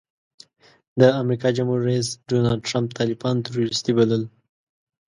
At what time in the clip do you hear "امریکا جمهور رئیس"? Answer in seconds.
1.21-2.07